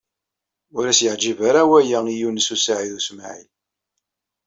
[0.77, 3.49] Ur as-yeɛǧib ara waya i Yunes u Saɛid u Smaɛil.